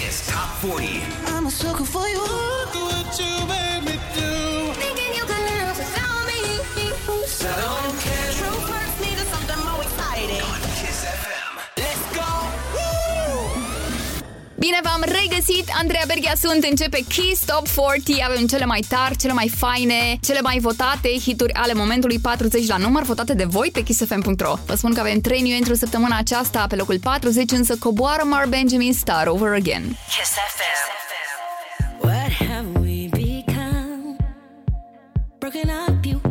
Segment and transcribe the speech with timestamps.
[0.00, 1.02] Kiss Top 40.
[1.26, 2.20] I'm a sucker for you.
[2.20, 4.72] Look what you made me do.
[4.80, 5.76] Thinking you could love
[6.26, 6.88] me.
[7.26, 7.89] Settle
[14.66, 15.68] Bine v-am regăsit!
[15.80, 18.20] Andreea Berghia sunt, începe Kiss Top 40.
[18.20, 22.76] Avem cele mai tari, cele mai faine, cele mai votate hituri ale momentului 40 la
[22.76, 24.54] număr, votate de voi pe kissfm.ro.
[24.66, 28.46] Vă spun că avem 3 new entry săptămâna aceasta, pe locul 40 însă coboară Mar
[28.48, 29.82] Benjamin Star Over Again.
[30.16, 30.88] Kiss FM.
[32.06, 34.16] What have we become?
[35.38, 36.29] Broken up you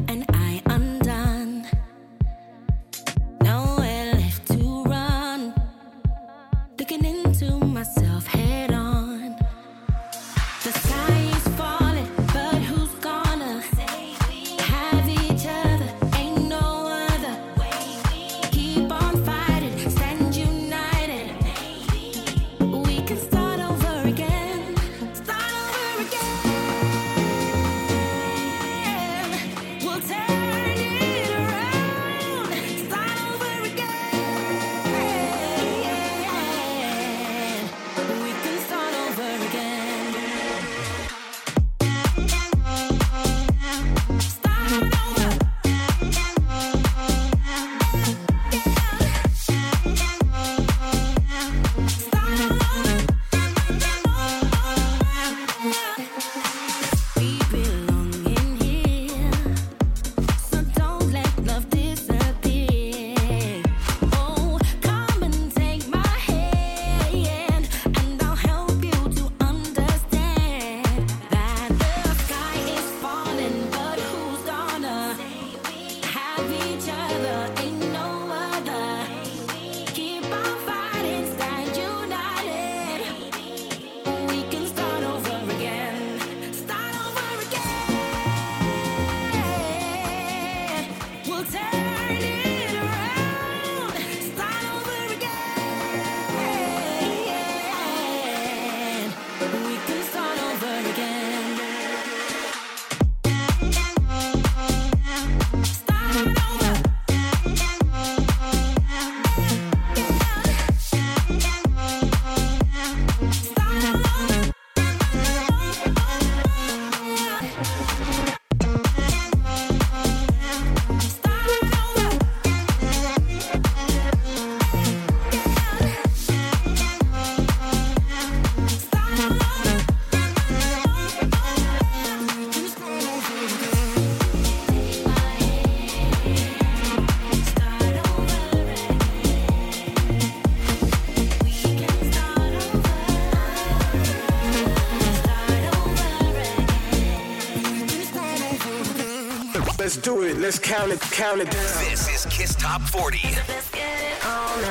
[150.09, 150.37] do it.
[150.37, 151.51] Let's count it, count it.
[151.51, 153.17] This is Kiss Top 40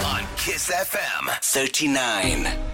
[0.04, 2.67] on Kiss FM 39.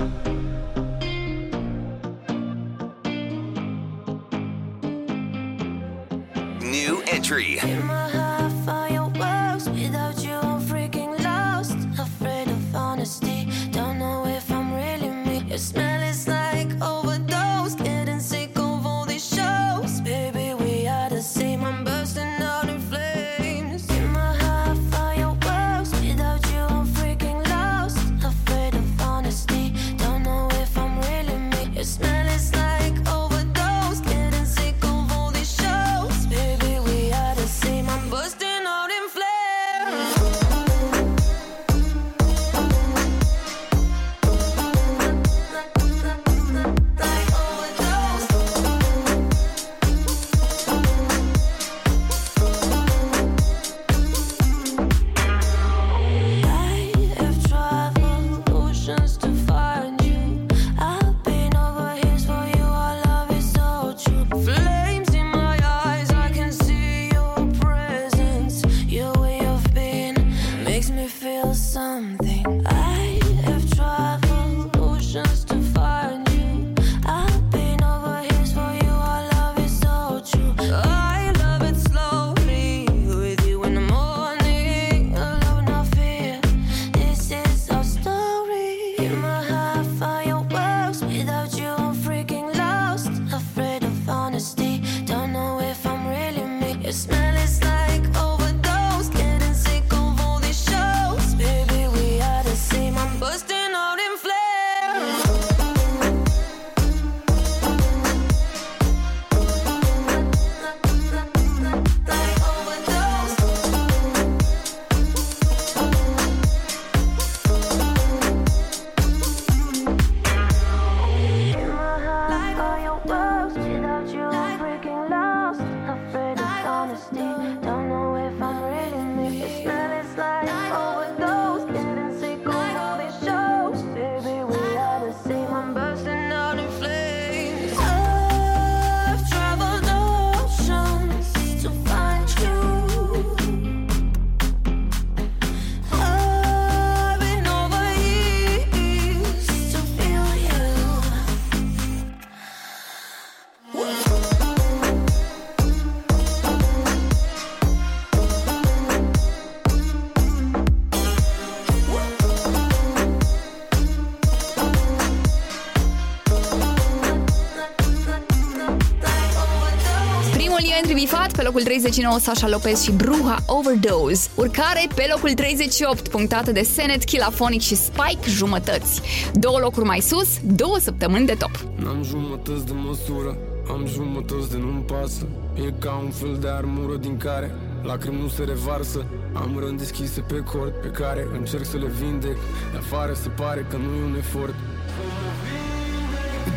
[171.55, 174.29] Bifat, pe locul 39 Sasha Lopez și Bruja Overdose.
[174.35, 179.01] Urcare pe locul 38, punctată de Senet, Kilafonic și Spike jumătăți.
[179.33, 181.51] Două locuri mai sus, două săptămâni de top.
[181.77, 183.37] N-am jumătăți de măsură
[183.69, 185.27] Am jumătăți de nu-mi pasă
[185.67, 190.21] E ca un fel de armură din care Lacrimi nu se revarsă Am răni deschise
[190.21, 192.39] pe cord Pe care încerc să le vindec
[192.73, 194.55] De afară se pare că nu e un efort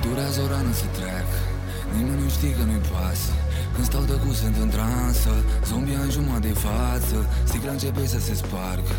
[0.01, 1.29] Durează o rană să trec
[1.95, 3.31] Nimeni nu știe că nu-i pasă
[3.77, 5.33] Când stau de cu sunt în transă.
[5.69, 7.17] Zombia în jumătate de față.
[7.49, 8.95] Sticla începe să se spargă.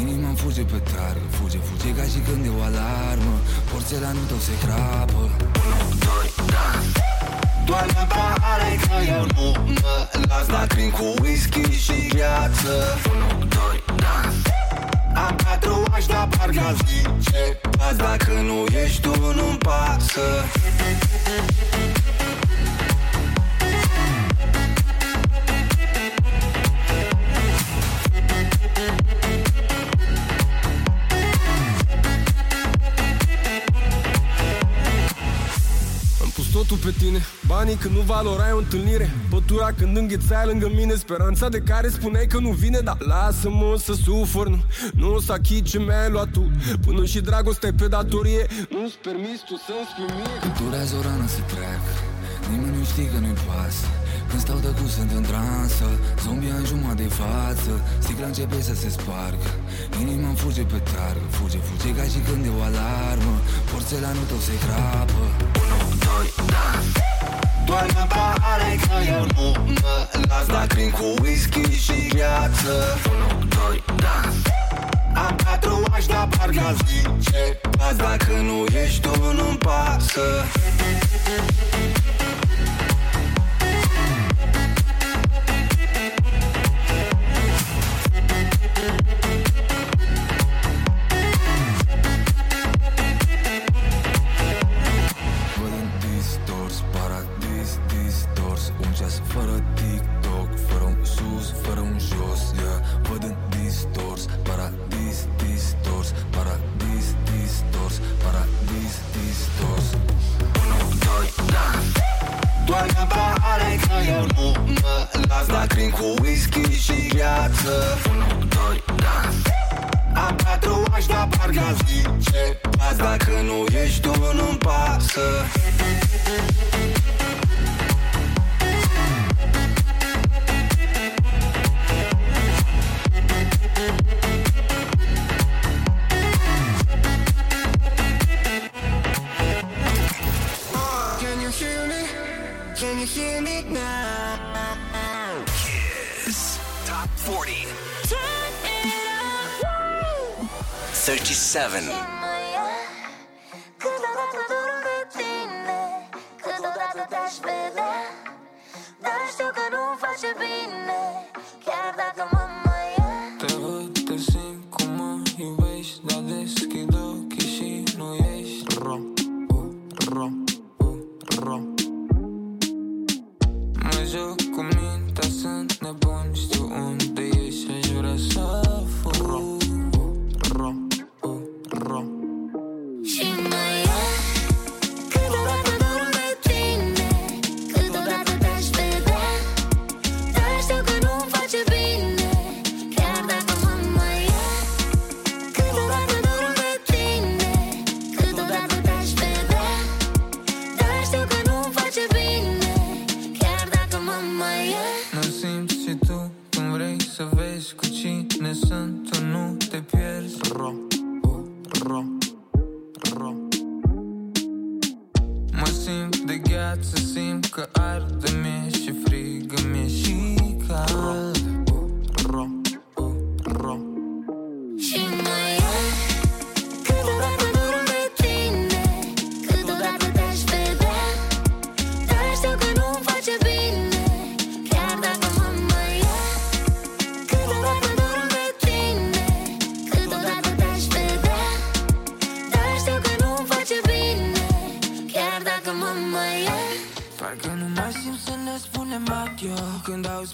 [0.00, 1.26] Inima îmi fuge pe targă.
[1.36, 3.36] Fuge, fuge ca și când e o alarmă.
[3.70, 5.22] Porțelanul tău se crapă.
[7.68, 9.48] Doamne pare că eu nu
[9.82, 9.96] mă
[10.28, 12.74] las Lacrimi cu whisky și gheață.
[13.12, 14.36] 1, 2, dans
[15.24, 20.26] Am tatuaj, dar parcă zice Azi dacă nu ești tu, nu-mi pasă
[37.02, 37.20] tine.
[37.46, 39.06] Banii când nu valorai o întâlnire.
[39.30, 43.92] Pătura când înghețai lângă mine Speranța de care spuneai că nu vine Dar lasă-mă să
[44.04, 44.60] sufăr Nu,
[45.00, 46.44] nu o să achit ce mi-ai luat tu.
[46.86, 48.44] Până și dragostea pe datorie
[48.74, 51.84] Nu-ți permis tu să-mi spui mie Când durează o rană să trec
[52.50, 53.86] Nimeni nu știe că nu-i pasă.
[54.28, 55.88] Când stau de cu sunt în transă
[56.24, 57.72] Zombia în jumătate de față.
[58.04, 59.50] Sticla începe să se spargă
[60.00, 61.26] Inima îmi fuge pe targă.
[61.36, 63.34] Fuge, fuge ca și când e o alarmă
[63.70, 65.24] Porțelanul tău se crapă
[66.12, 66.92] 1, 2, dans
[67.64, 72.98] Doamne pare că eu nu mă las Lacrimi cu whisky și gheață.
[73.32, 74.36] 1, 2, dans
[75.14, 80.44] Am tatuaj, dar parcă zice Azi dacă nu ești tu, nu-mi pasă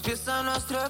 [0.09, 0.88] Empieza nuestro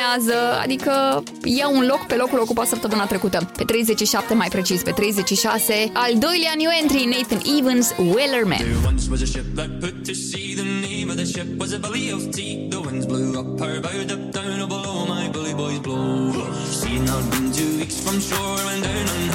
[0.00, 3.50] urmează, adică ia un loc pe locul ocupat săptămâna trecută.
[3.56, 8.58] Pe 37 mai precis, pe 36, al doilea new entry, Nathan Evans, Wellerman.
[16.80, 19.29] Seen out been two weeks from shore and down on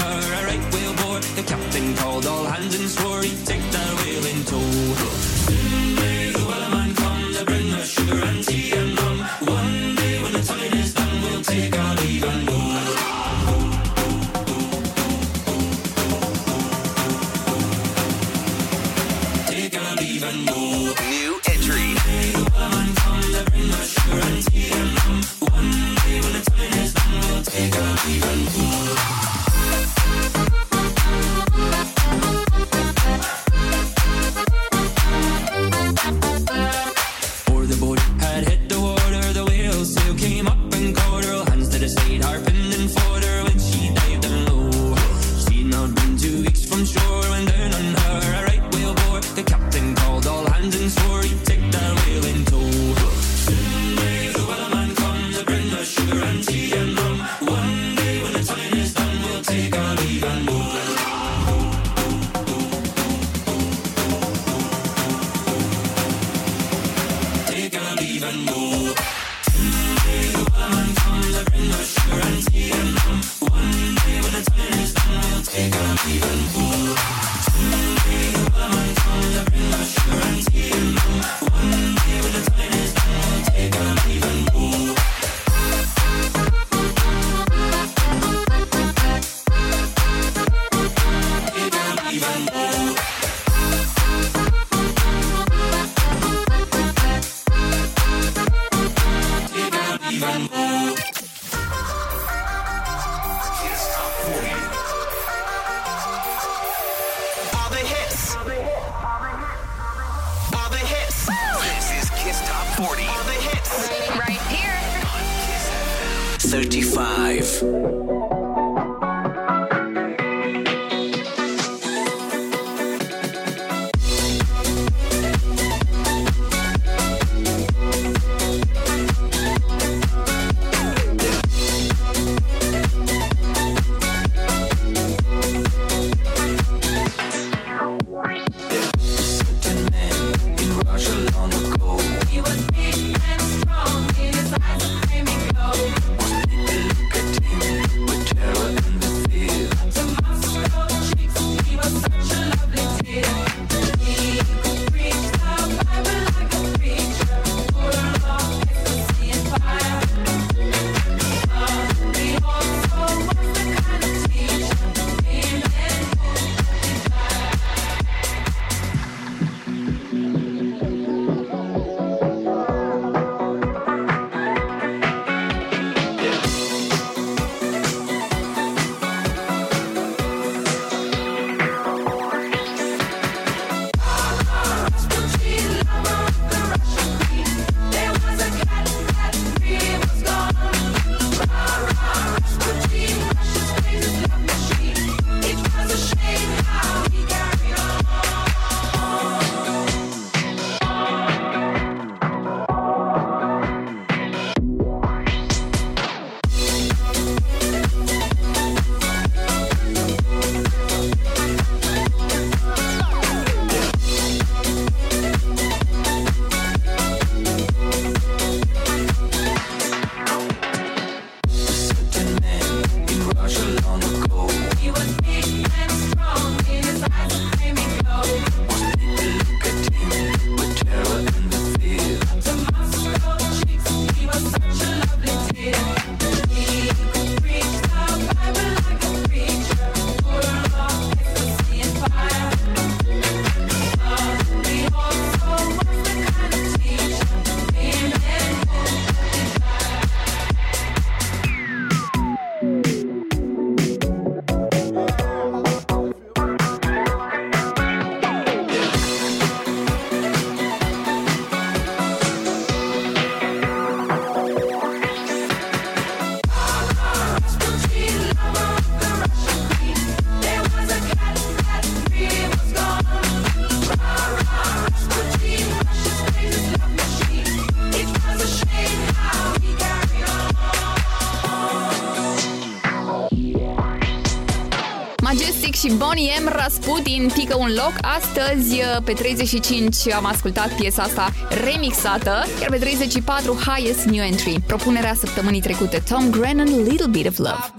[286.22, 286.48] M.
[286.48, 287.94] Rasputin pică un loc.
[288.02, 291.32] Astăzi, uh, pe 35, am ascultat piesa asta
[291.64, 297.38] remixată, iar pe 34, Highest New Entry, propunerea săptămânii trecute, Tom Grennan, Little Bit of
[297.38, 297.75] Love.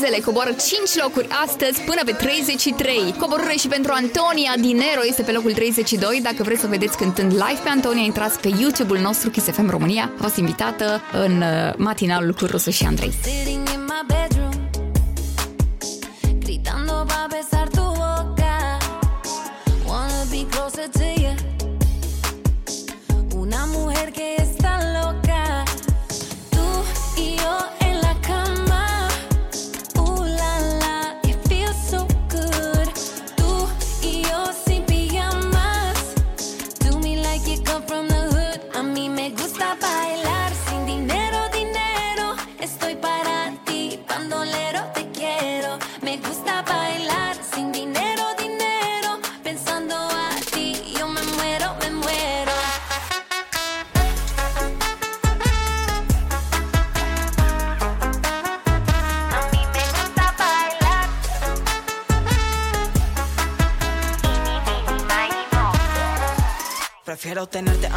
[0.00, 3.14] Buzele coboară 5 locuri astăzi până pe 33.
[3.18, 6.20] Coborâre și pentru Antonia Dinero este pe locul 32.
[6.22, 10.12] Dacă vreți să vedeți cântând live pe Antonia, intrați pe YouTube-ul nostru Kiss FM România.
[10.18, 13.12] A fost invitată în uh, matinalul cu Rusu și Andrei.
[16.38, 17.26] Gritando va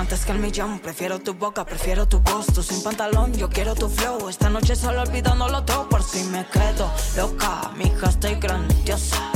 [0.03, 2.61] Antes que el millón, prefiero tu boca, prefiero tu gusto.
[2.61, 4.27] Sin pantalón, yo quiero tu flow.
[4.27, 7.71] Esta noche solo olvidándolo todo por si me quedo loca.
[7.77, 9.32] Mija, estoy grandiosa.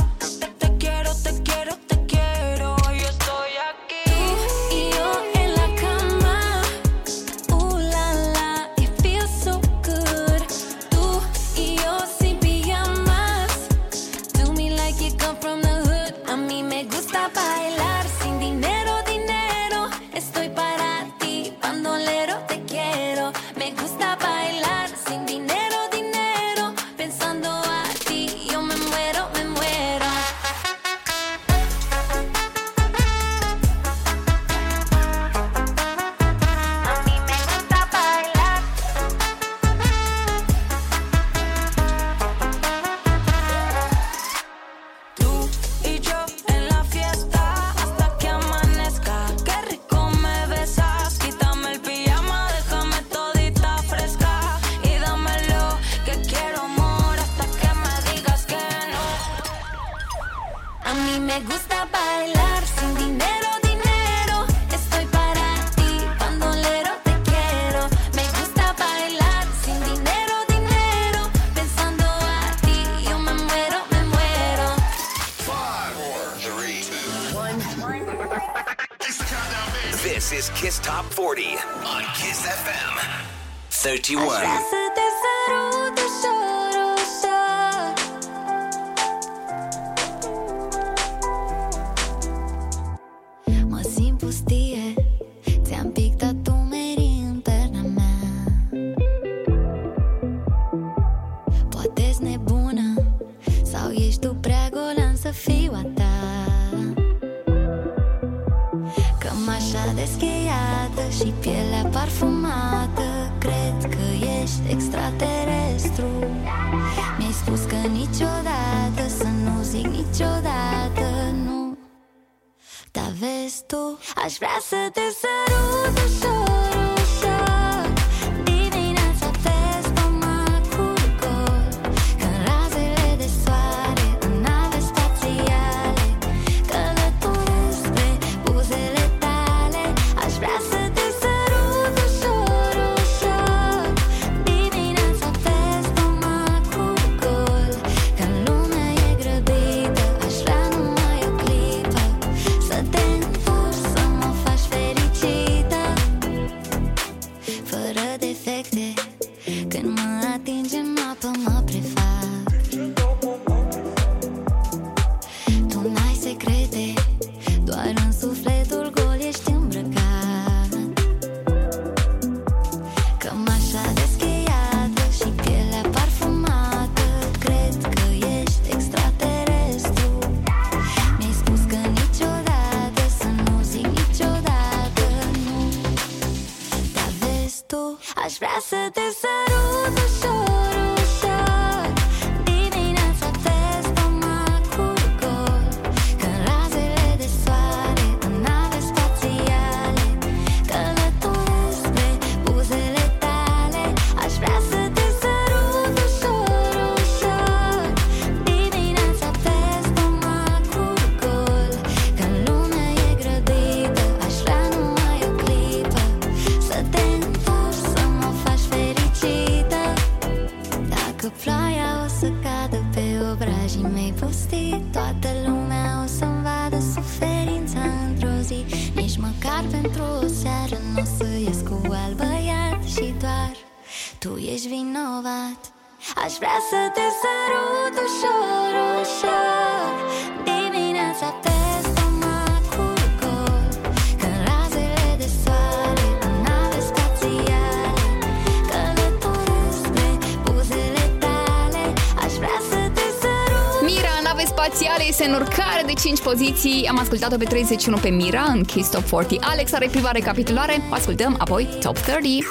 [256.08, 259.38] 5 poziții am ascultat-o pe 31 pe Mira în Kiss Top 40.
[259.42, 262.44] Alex are prima recapitulare, o ascultăm apoi Top 30.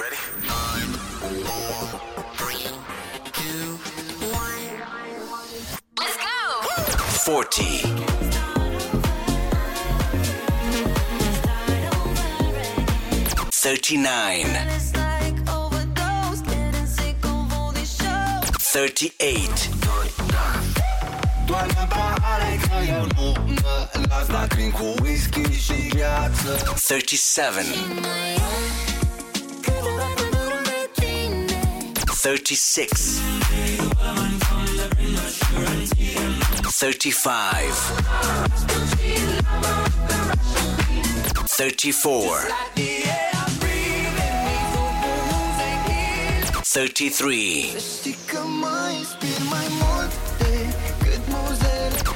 [6.02, 7.32] Let's go!
[7.32, 7.65] 40.
[13.62, 14.65] Thirty-nine.
[18.72, 19.77] Thirty-eight.
[27.38, 27.67] 37.
[32.10, 33.21] 36.
[36.63, 37.76] 35.
[41.45, 42.50] 34.
[46.63, 47.76] 33.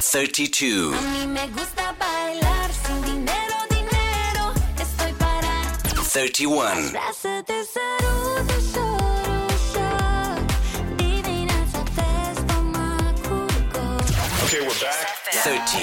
[0.00, 1.81] 32.
[6.22, 6.94] 31.
[14.44, 15.08] Okay, we're back.
[15.32, 15.82] 30.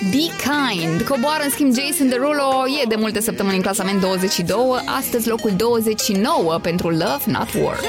[0.00, 1.02] deci Be Kind.
[1.02, 4.56] Coboară în schimb Jason Derulo, e de multe săptămâni în clasament 22,
[4.98, 7.80] astăzi locul 29 pentru Love Not War.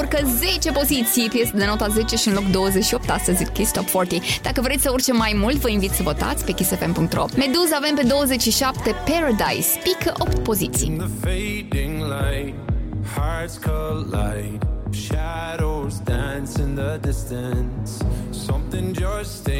[0.00, 4.40] Urcă 10 poziții, piesă de nota 10 și în loc 28 astăzi Kiss Top 40.
[4.42, 7.24] Dacă vreți să urce mai mult, vă invit să votați pe kissfm.ro.
[7.36, 10.96] Meduza avem pe 27 Paradise, pică 8 poziții.
[10.98, 12.54] the fading light,
[13.16, 14.58] hearts collide,
[15.06, 17.90] shadows dance in the distance.
[18.46, 19.59] Something just ain't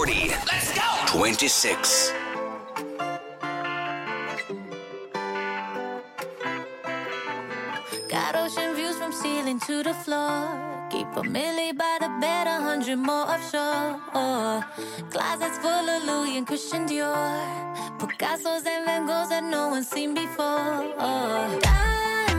[0.00, 0.28] 40.
[0.50, 0.80] Let's go.
[1.08, 2.12] 26.
[8.08, 10.56] Got ocean views from ceiling to the floor.
[10.88, 14.64] Keep a milli by the bed, a hundred more offshore.
[15.10, 17.98] Closets full of Louis and Christian Dior.
[17.98, 20.80] Picasso's and Van Goghs that no one's seen before.
[21.60, 22.29] Diamonds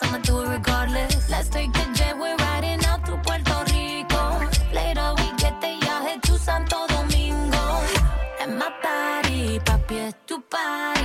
[0.00, 1.28] the I'ma do it regardless.
[1.30, 4.40] Let's take the jet, we're riding out to Puerto Rico.
[4.72, 7.64] Later we get y'all head to Santo Domingo.
[8.40, 10.95] And my body, papi, es tu body.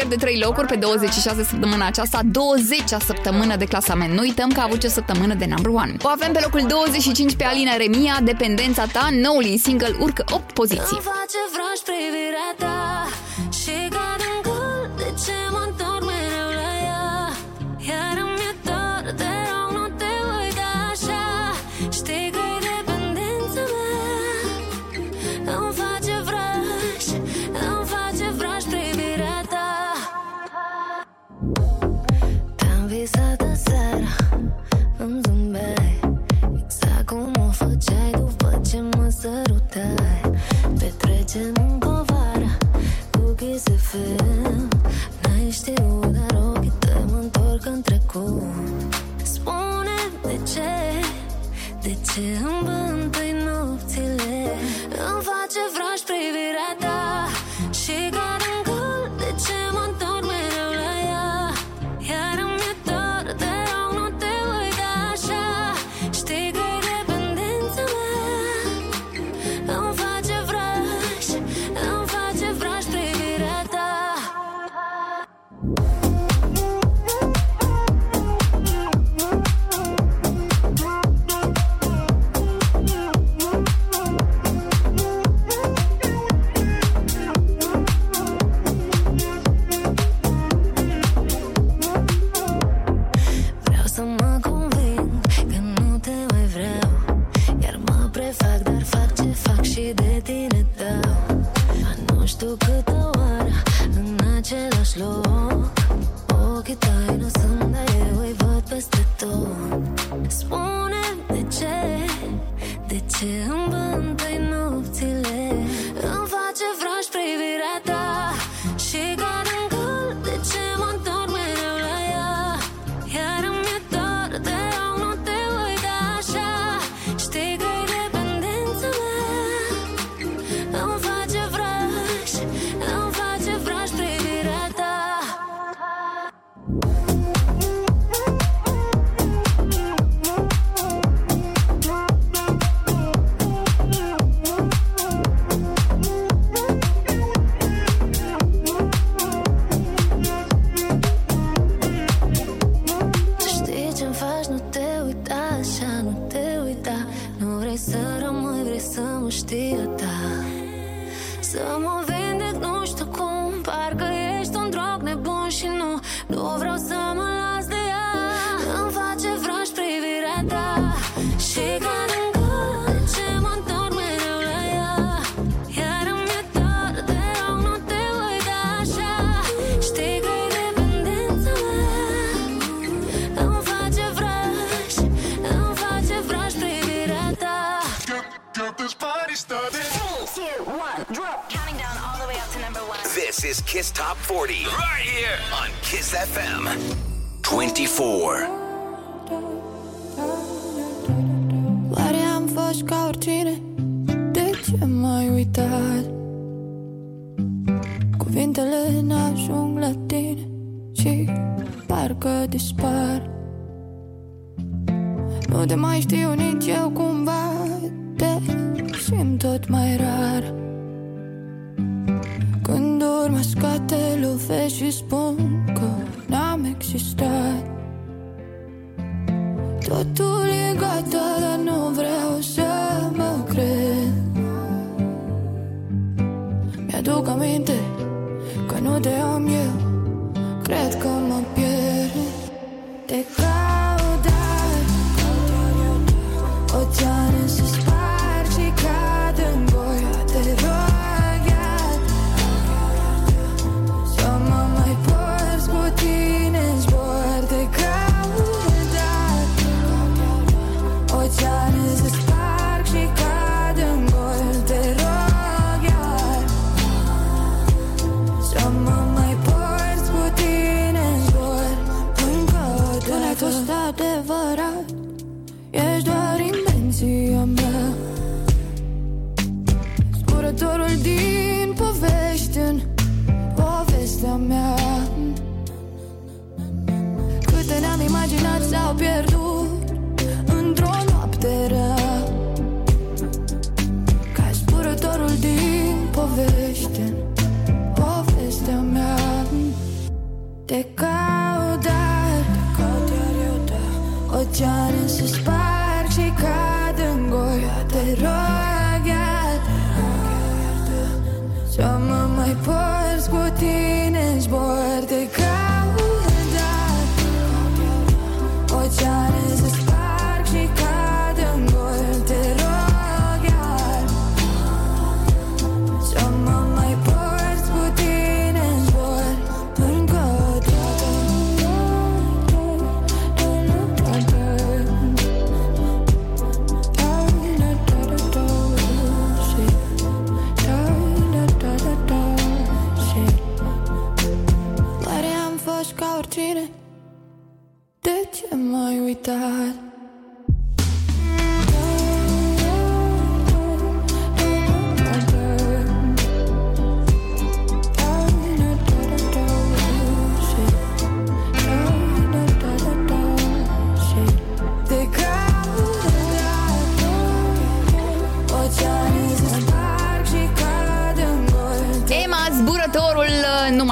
[0.00, 4.12] pierde 3 locuri pe 26 săptămâna aceasta, 20-a săptămână de clasament.
[4.12, 5.80] Nu uităm că a avut ce săptămână de number 1.
[6.02, 10.98] O avem pe locul 25 pe Alina Remia, Dependența ta, noului single urcă 8 poziții.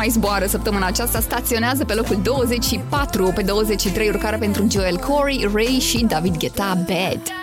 [0.09, 5.79] mai zboară săptămâna aceasta, staționează pe locul 24, pe 23 urcare pentru Joel Corey, Ray
[5.81, 7.38] și David Guetta Bad.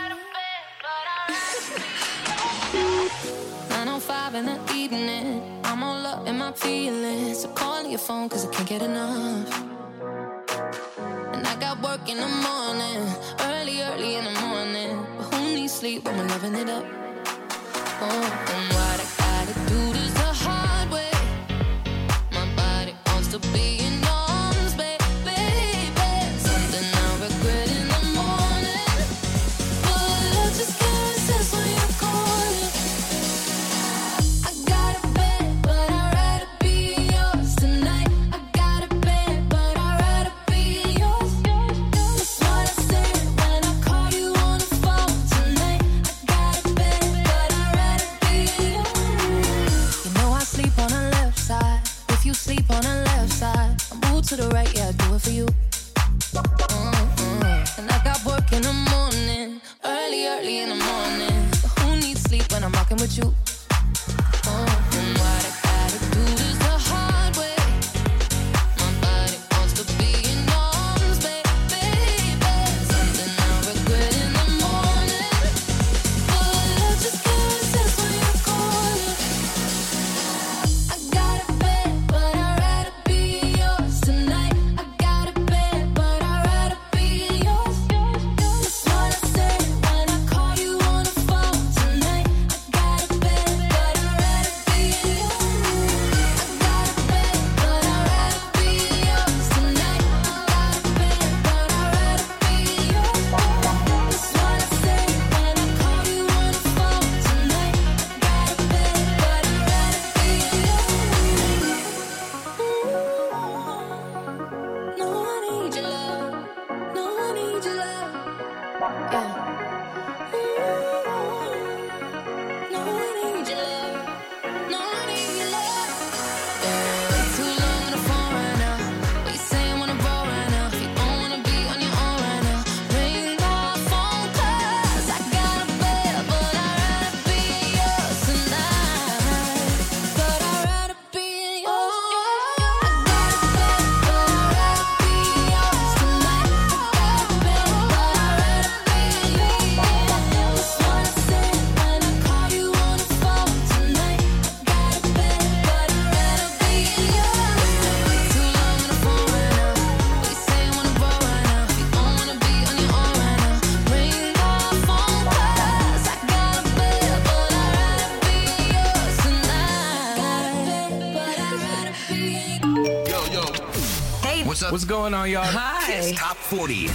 [175.06, 175.44] Going on, y'all?
[175.44, 175.86] Hi.
[175.86, 176.90] Kiss Top 40.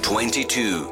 [0.00, 0.91] 22.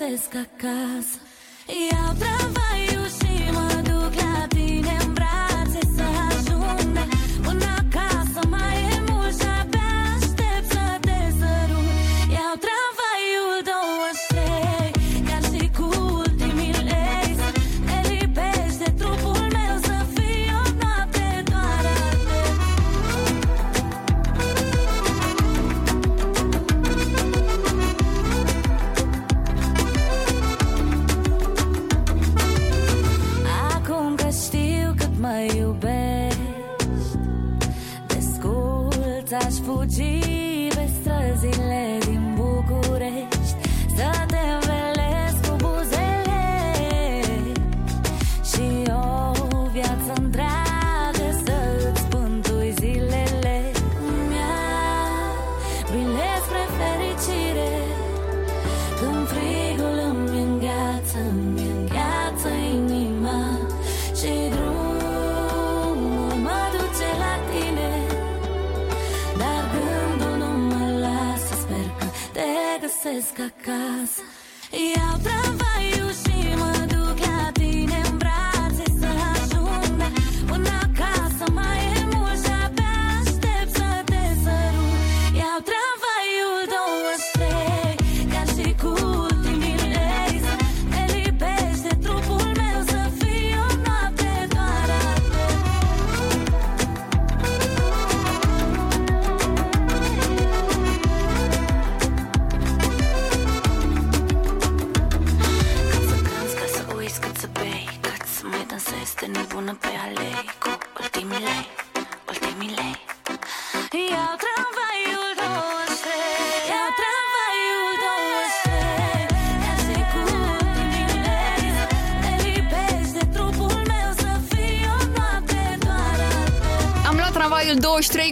[0.00, 1.29] fresca casa.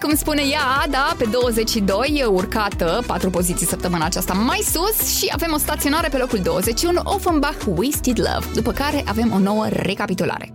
[0.08, 5.30] Cum spune ea, da, pe 22, e urcată, 4 poziții săptămâna aceasta mai sus și
[5.34, 10.52] avem o staționare pe locul 21, Offenbach Wasted Love, după care avem o nouă recapitulare.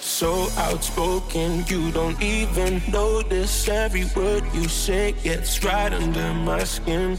[0.00, 0.26] So
[0.70, 7.18] outspoken, you don't even notice every word you say gets right under my skin.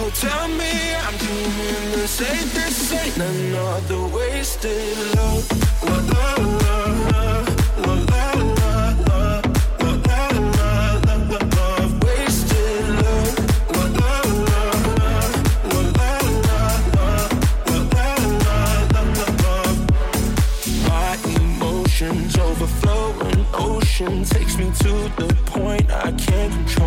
[0.00, 2.48] Oh, tell me I'm doing the same.
[2.48, 5.48] This ain't another wasted love.
[5.84, 6.78] La la la
[7.14, 7.34] la
[7.82, 7.94] la
[8.34, 9.20] la la.
[12.02, 13.38] Wasted love.
[20.88, 22.34] My emotions
[23.54, 26.83] ocean takes me to the point I can't control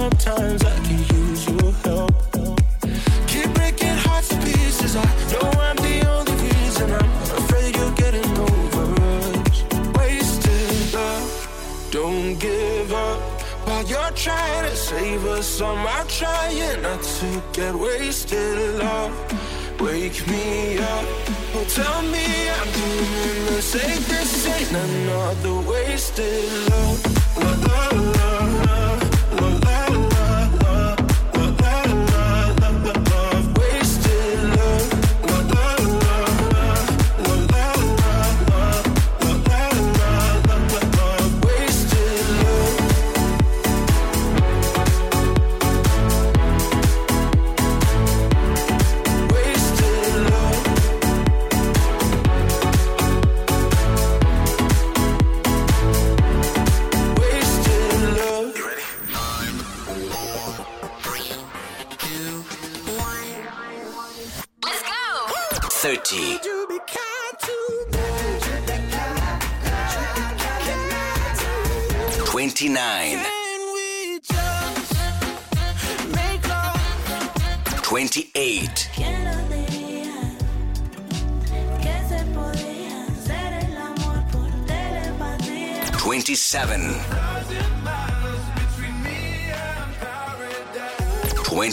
[0.00, 2.14] sometimes I can use your help.
[3.26, 4.96] Keep breaking hearts to pieces.
[4.96, 6.86] I know I'm the only reason.
[7.00, 9.56] I'm afraid you're getting over us.
[9.98, 13.20] Wasted love, don't give up.
[13.66, 18.56] While you're trying to save us, I'm trying not to get wasted.
[18.82, 19.12] Love,
[19.80, 21.06] wake me up.
[21.56, 22.26] Oh, tell me
[22.56, 23.60] I'm doing the.
[24.12, 27.69] This ain't another wasted love.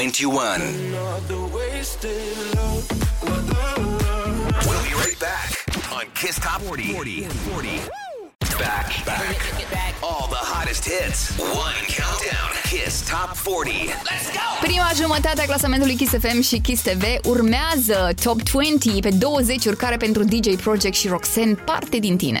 [0.00, 0.60] 21.
[4.66, 5.52] We'll be right back
[5.92, 6.92] on Kiss Top 40.
[6.94, 7.24] 40.
[7.24, 7.68] 40.
[8.58, 9.36] Back, back,
[9.70, 9.94] back.
[10.02, 11.38] All the hottest hits.
[11.38, 12.48] One countdown.
[12.64, 13.88] Kiss Top 40.
[13.88, 14.40] Let's go!
[14.60, 19.96] Prima jumătate a clasamentului Kiss FM și Kiss TV urmează Top 20 pe 20 urcare
[19.96, 22.40] pentru DJ Project și Roxanne parte din tine.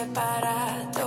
[0.00, 0.99] preparada.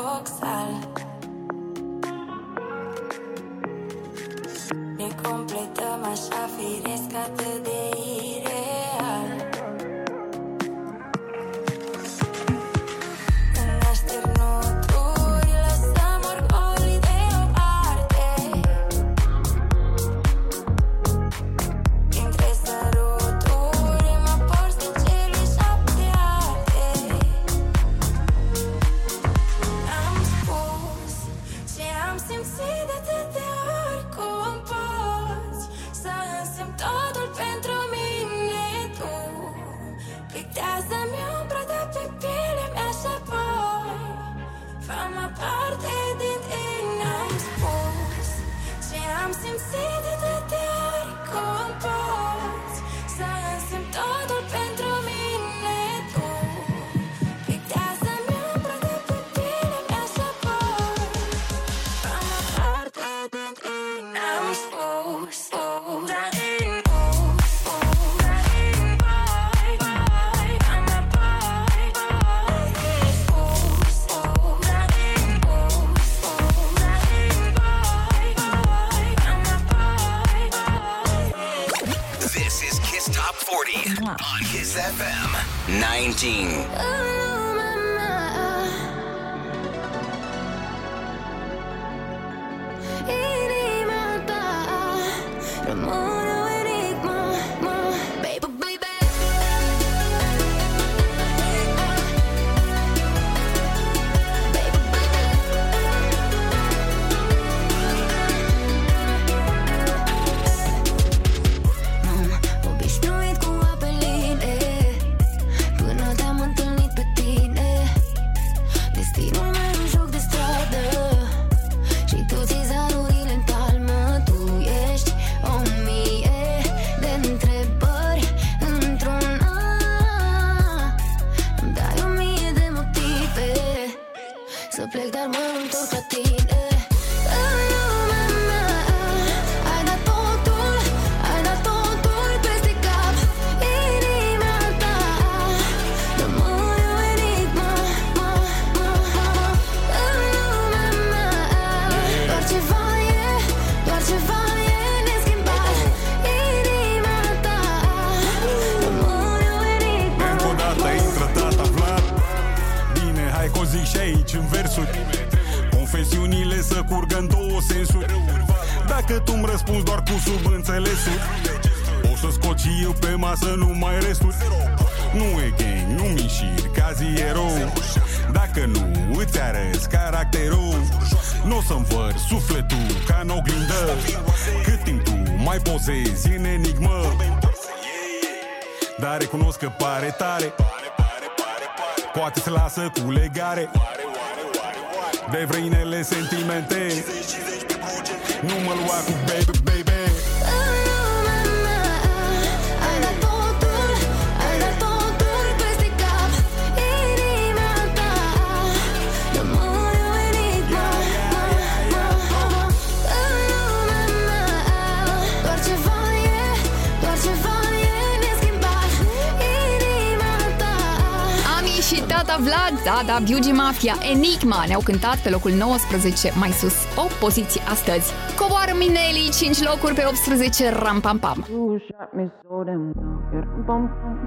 [223.84, 228.08] Biugi Mafia, Enigma ne-au cântat pe locul 19 mai sus, o poziție astăzi.
[228.40, 231.46] Coboară Mineli, 5 locuri pe 18, ram pam pam.
[231.50, 233.16] You shot me so damn well.
[233.34, 234.18] Yeah, dum bum bum.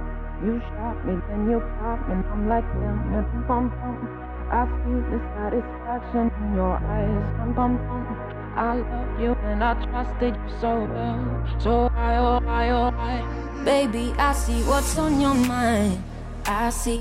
[0.47, 2.99] You shot me, then you pop, and I'm like damn.
[3.13, 3.97] Yeah, dum bum bum.
[4.59, 7.27] I see the satisfaction in your eyes.
[7.39, 8.05] Dum bum bum.
[8.69, 11.23] I love you and I trusted you so well.
[11.65, 11.73] So
[12.09, 13.17] I, oh I, oh I.
[13.71, 15.97] Baby, I see what's on your mind.
[16.47, 17.01] I see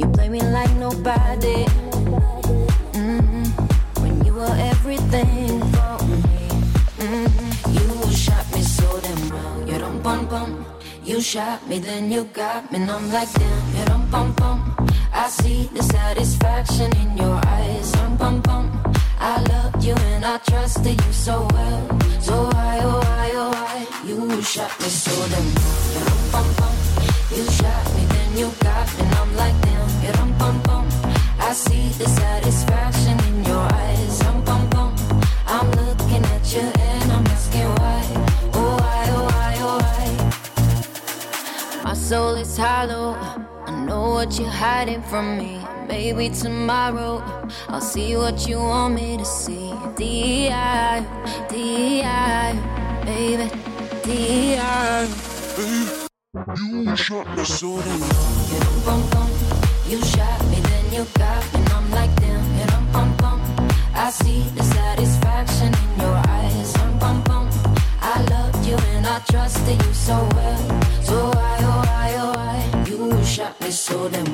[0.00, 1.66] You play me like nobody.
[2.96, 3.44] Mhm.
[4.00, 6.48] When you were everything for me.
[6.98, 7.28] Mhm.
[7.76, 7.86] You
[8.24, 9.56] shot me so damn well.
[9.68, 10.50] You don't bum bum.
[11.04, 13.62] You shot me, then you got me, and I'm like damn.
[13.76, 14.58] You don't bum bum.
[15.12, 17.92] I see the satisfaction in your eyes.
[17.92, 18.64] Dum bum bum.
[19.20, 21.82] I loved you and I trusted you so well.
[22.26, 23.76] So why, oh why, oh why?
[24.08, 25.80] You shot me so damn well.
[25.94, 26.74] You dum bum bum.
[27.36, 29.80] You shot me, then you got and I'm like damn.
[30.42, 30.88] Um, bum.
[31.38, 34.20] I see the satisfaction in your eyes.
[34.22, 34.68] Um, bum.
[35.46, 38.04] I'm looking at you and I'm asking why.
[38.54, 40.06] Oh why, oh why, oh why?
[41.84, 43.16] My soul is hollow.
[43.66, 45.60] I know what you're hiding from me.
[45.88, 47.22] Maybe tomorrow
[47.68, 49.72] I'll see what you want me to see.
[49.96, 51.04] D.I.
[51.50, 52.54] D.I.
[53.04, 53.50] Baby,
[54.04, 55.99] D.I.
[56.32, 58.00] You shot me so damn
[59.88, 62.40] You shot me, then you got me, I'm like damn.
[63.96, 66.72] I see the satisfaction in your eyes.
[68.00, 70.82] I loved you and I trusted you so well.
[71.02, 72.84] So why, oh why, oh why?
[72.88, 74.26] You shot me so damn.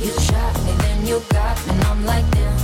[0.00, 2.58] You shot me, then you got me, I'm like damn.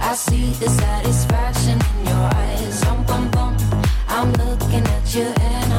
[0.00, 2.80] I see the satisfaction in your eyes.
[2.80, 3.56] Dum bum bum.
[4.08, 5.69] I'm looking at you and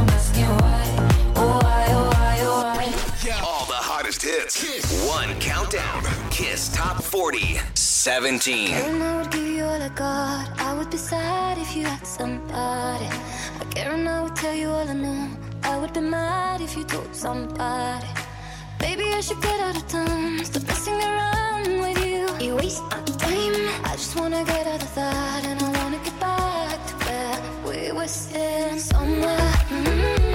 [4.53, 5.07] Kiss.
[5.07, 6.03] One countdown.
[6.29, 8.67] Kiss Top 40, 17.
[8.67, 10.59] Caring I would give you all I got.
[10.59, 13.05] I would be sad if you had somebody.
[13.05, 15.29] I caring I would tell you all I know.
[15.63, 18.07] I would be mad if you told somebody.
[18.81, 20.43] Maybe I should get out of town.
[20.43, 22.27] Stop messing around with you.
[22.45, 23.85] You waste my time.
[23.85, 27.91] I just wanna get out of that, and I wanna get back to where we
[27.93, 29.53] were sitting somewhere.
[29.69, 30.30] Mm-hmm.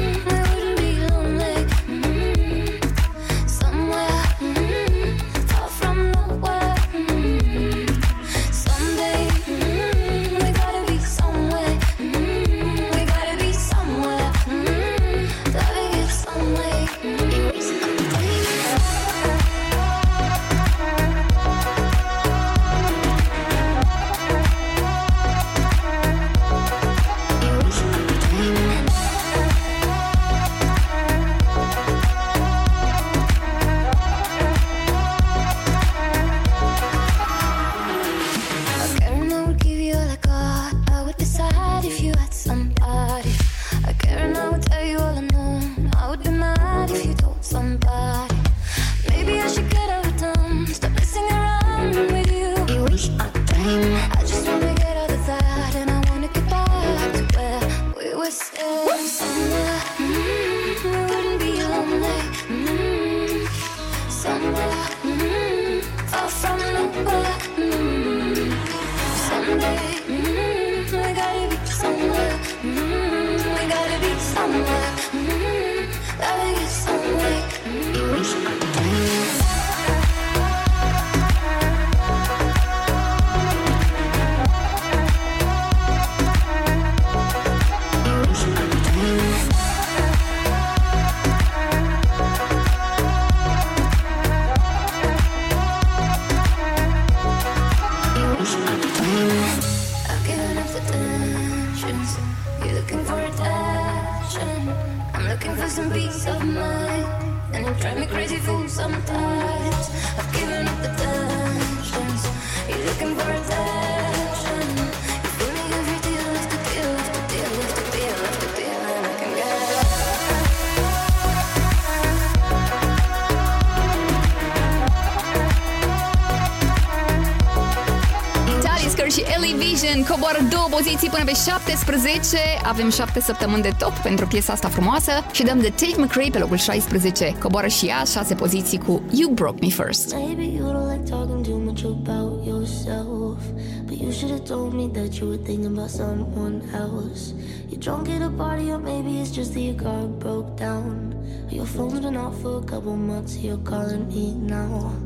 [130.87, 132.39] poziții până pe 17.
[132.63, 136.39] Avem 7 săptămâni de top pentru piesa asta frumoasă și dăm de Tate McRae pe
[136.39, 137.37] locul 16.
[137.43, 140.15] Coboară și ea 6 poziții cu You Broke Me First.
[140.15, 143.39] Maybe you don't like talking too much about yourself
[143.87, 147.23] But you should have told me that you were thinking about someone else
[147.69, 151.15] You drunk at a party or maybe it's just that your car broke down
[151.57, 154.25] Your phone's been off for a couple months, you're calling me
[154.57, 155.06] now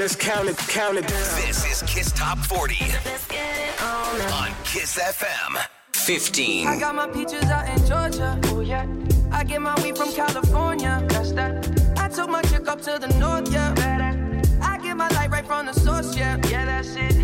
[0.00, 1.42] Let's count it, count it down.
[1.46, 2.74] This is Kiss Top 40
[4.32, 5.58] on Kiss FM.
[5.92, 6.66] 15.
[6.66, 8.40] I got my peaches out in Georgia.
[8.44, 8.86] Oh yeah.
[9.30, 11.04] I get my weed from California.
[11.10, 11.98] That's that.
[11.98, 13.52] I took my chick up to the north.
[13.52, 13.74] Yeah.
[13.74, 14.40] Better.
[14.62, 16.16] I get my light right from the source.
[16.16, 16.38] Yeah.
[16.48, 17.16] Yeah, that's it.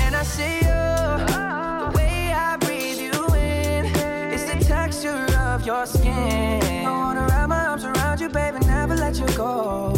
[0.00, 0.62] And I see you.
[0.62, 1.92] The ah.
[1.94, 3.86] way I breathe you in.
[4.34, 6.84] It's the texture of your skin.
[6.84, 8.58] I wanna wrap my arms around you, baby.
[8.66, 9.97] Never let you go.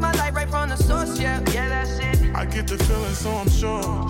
[0.00, 0.06] better.
[0.06, 1.18] I get my light right from the source.
[1.20, 2.34] Yeah, yeah, that's it.
[2.34, 4.08] I get the feeling, so I'm sure.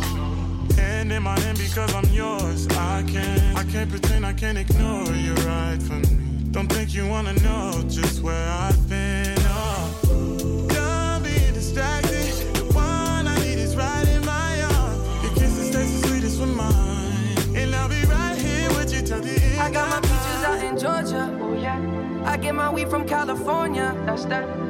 [0.76, 2.68] Hand in my hand because I'm yours.
[2.68, 6.50] I can't, I can't pretend, I can't ignore you right from me.
[6.52, 9.36] Don't think you wanna know just where I've been.
[9.40, 12.32] Oh, don't be distracted.
[12.54, 15.24] The one I need is right in my arms.
[15.24, 19.20] Your kisses taste the sweetest with mine, and I'll be right here with you till
[19.20, 19.60] the end.
[19.60, 21.38] I got my peaches out in Georgia.
[21.40, 21.78] Oh yeah.
[22.24, 23.94] I get my weed from California.
[24.06, 24.69] That's that.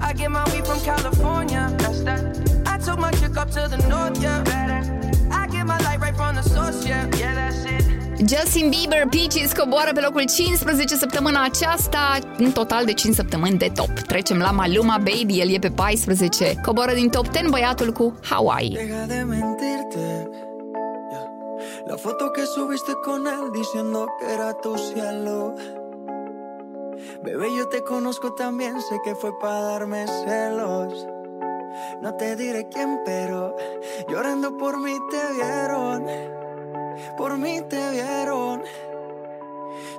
[0.00, 2.22] I get my weed from California, that's that.
[2.66, 4.80] I took my chick up to the north, yeah, better.
[5.30, 7.84] I get my light right from the source, yeah, yeah, that's it.
[8.28, 13.70] Justin Bieber, Peaches coboară pe locul 15 săptămâna aceasta, în total de 5 săptămâni de
[13.74, 13.90] top.
[13.90, 16.60] Trecem la Maluma Baby, el e pe 14.
[16.64, 18.70] Coboară din top 10 băiatul cu Hawaii.
[18.70, 20.28] Deja de mentirte.
[21.12, 21.26] Yeah.
[21.88, 25.54] La foto que subiste con él diciendo que era tu cielo.
[27.22, 31.06] Bebé, yo te conozco también, sé que fue para darme celos.
[32.00, 33.54] No te diré quién, pero
[34.08, 36.06] llorando por mí te vieron.
[37.16, 38.62] Por mí te vieron.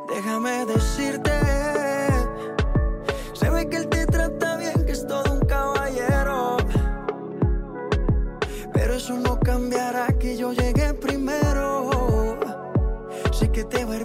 [0.08, 1.32] Déjame decirte.
[3.34, 6.58] Se ve que él te trata bien, que es todo un caballero.
[8.74, 12.38] Pero eso no cambiará que yo llegué primero.
[13.32, 13.98] Sé que te va a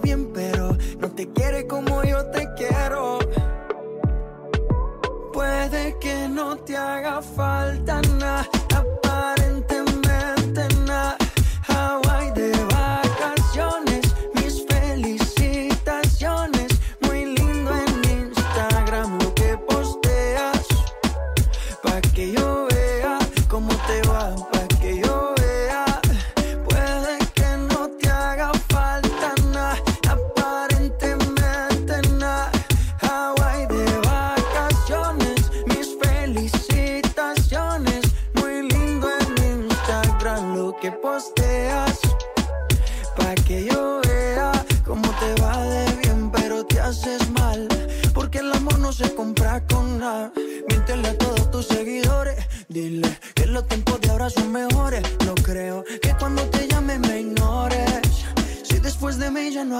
[6.72, 8.11] te haga falta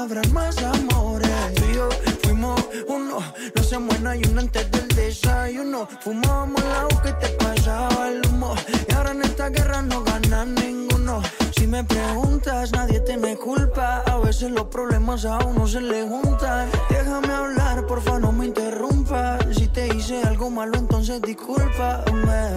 [0.02, 1.54] habrá más amores.
[1.54, 1.88] Tú y yo
[2.22, 3.18] fuimos uno.
[3.54, 5.88] No se muera y uno antes del desayuno.
[6.00, 8.54] Fumábamos el agua que te pasaba el humo.
[8.88, 11.22] Y ahora en esta guerra no gana ninguno.
[11.56, 14.02] Si me preguntas, nadie te me culpa.
[14.06, 16.68] A veces los problemas a uno se le juntan.
[16.90, 19.44] Déjame hablar, porfa, no me interrumpas.
[19.56, 22.54] Si te hice algo malo, entonces discúlpame.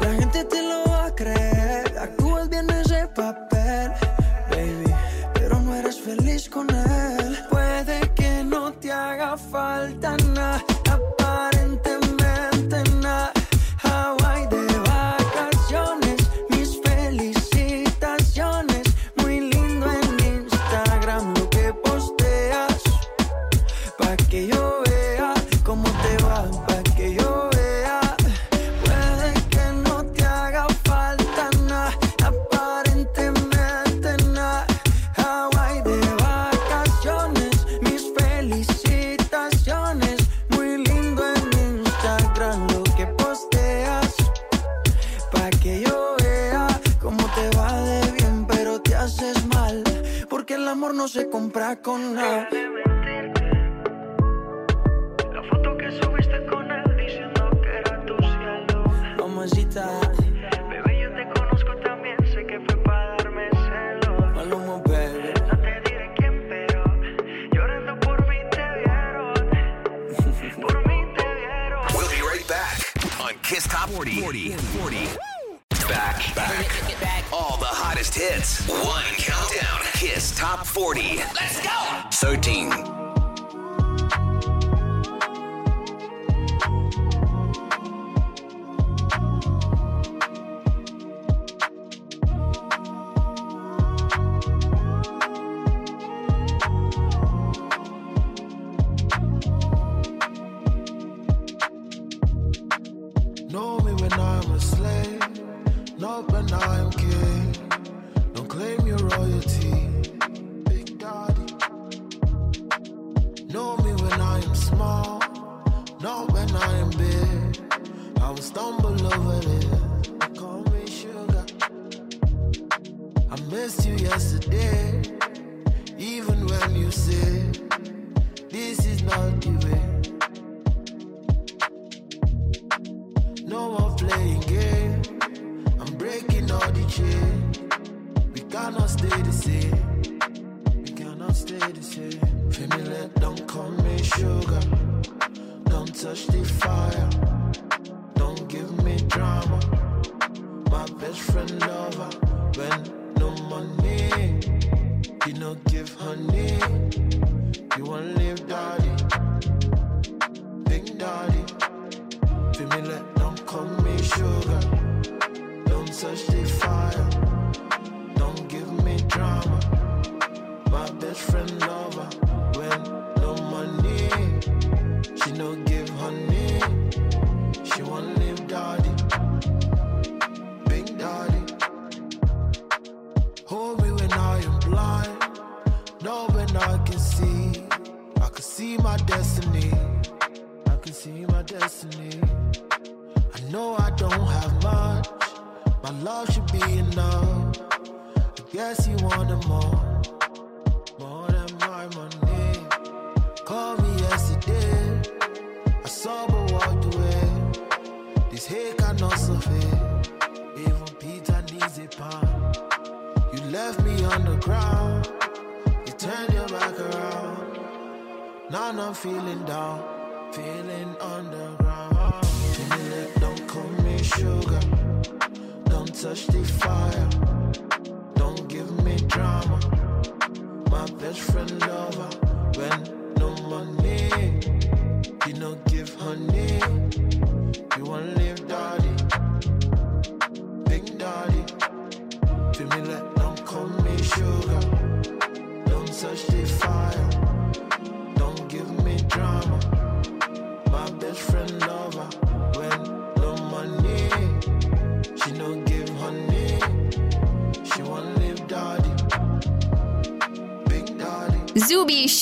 [0.00, 1.98] La gente te lo va a creer.
[1.98, 3.53] Actúas bien ese papel
[6.48, 7.38] con él.
[7.50, 10.62] Puede que no te haga falta nada.
[51.04, 52.48] no se compra con nada.
[55.34, 58.84] La foto que subiste con él diciendo que era tu cielo.
[59.18, 60.00] Mamacita.
[60.00, 62.74] Yo te conozco también, que te
[71.94, 72.80] We'll be right back
[73.20, 74.22] on Kiss Top 40.
[74.22, 74.56] 40.
[74.80, 75.18] 40.
[75.86, 76.66] Back, back.
[77.30, 78.66] All the hottest hits.
[78.68, 79.83] One countdown.
[79.94, 81.18] Kiss Top 40.
[81.40, 81.70] Let's go!
[82.10, 83.03] 13.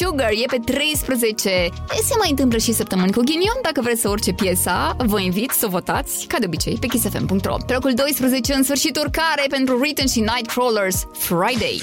[0.02, 1.68] Sugar e pe 13.
[2.02, 3.58] Se mai întâmplă și săptămâni cu ghinion.
[3.62, 7.56] Dacă vreți să urce piesa, vă invit să votați, ca de obicei, pe kissfm.ro.
[7.66, 11.82] Pe locul 12, în sfârșit, urcare pentru Written și Nightcrawlers, Friday.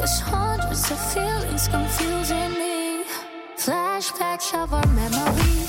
[0.00, 3.04] Cause hundreds of feelings confusing me.
[3.58, 5.59] Flashbacks of our memories.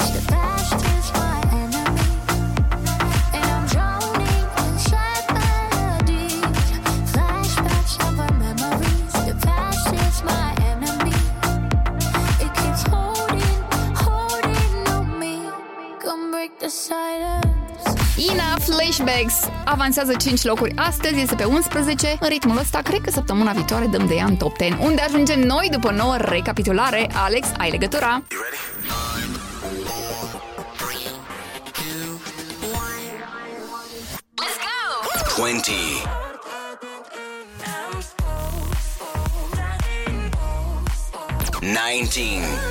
[19.02, 19.50] Flashbacks.
[19.66, 22.18] Avansează 5 locuri astăzi, este pe 11.
[22.20, 25.40] În ritmul ăsta, cred că săptămâna viitoare dăm de ea în top 10, unde ajungem
[25.40, 27.10] noi după nouă recapitulare.
[27.14, 28.24] Alex, ai legătura!
[35.36, 36.04] Twenty.
[41.62, 42.71] Nineteen.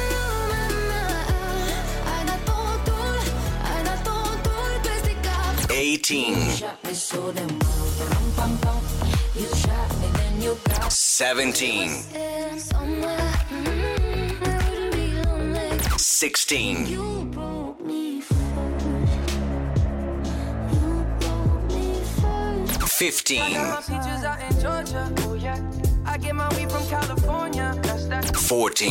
[6.11, 6.35] 17.
[10.89, 11.89] 17.
[15.97, 16.99] 16.
[22.89, 23.55] 15.
[28.49, 28.91] 14.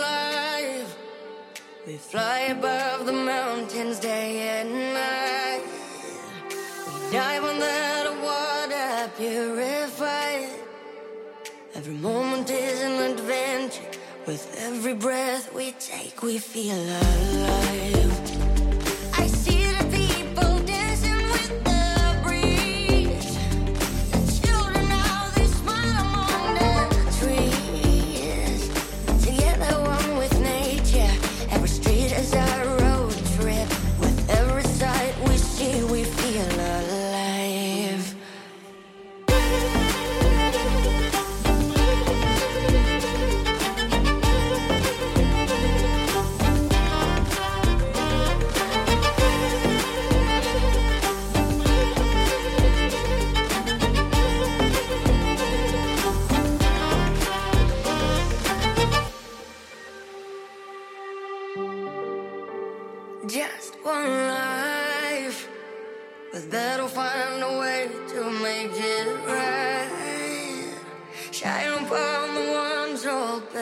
[1.87, 5.63] We fly above the mountains day and night.
[6.93, 10.49] We dive under the water purified.
[11.73, 13.89] Every moment is an adventure.
[14.27, 18.30] With every breath we take, we feel alive.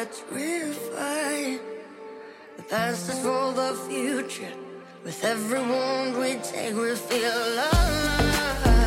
[0.05, 1.59] Petrified.
[2.55, 4.53] The past is for the future.
[5.03, 8.78] With every wound we take, we feel alive.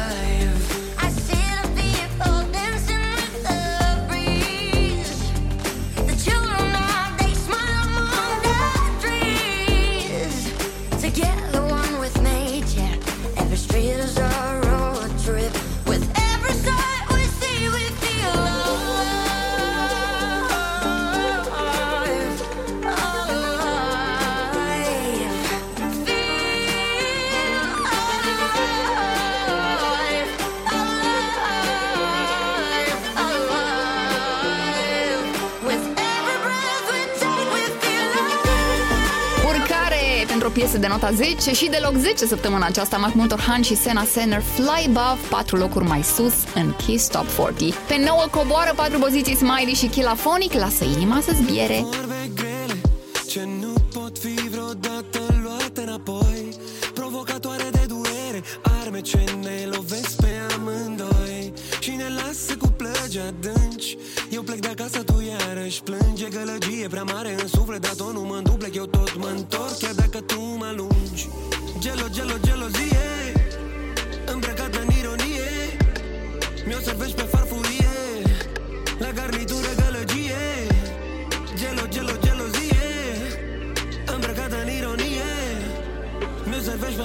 [40.22, 43.62] Urcare pentru o piesă de nota 10 și de loc 10 săptămâna aceasta Mahmut Orhan
[43.62, 47.74] și Sena Senner Fly Above, 4 locuri mai sus în Kiss Top 40.
[47.88, 51.84] Pe 9 coboară 4 poziții Smiley și Chilafonic, lasă inima să zbiere.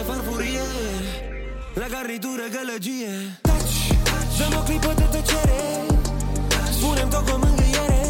[0.07, 0.67] Farfurie
[1.81, 3.13] La garnitură gălăgie.
[3.41, 3.79] Taci,
[4.37, 5.61] dăm o clipă de tăcere
[6.77, 8.03] Spune-mi tot cu mângâiere.